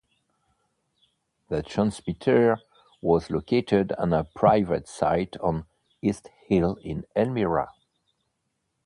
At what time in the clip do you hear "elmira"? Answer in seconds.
7.15-7.69